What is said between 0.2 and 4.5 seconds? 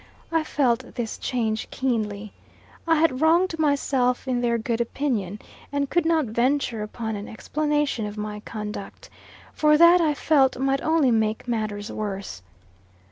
I felt this change keenly. I had wronged myself in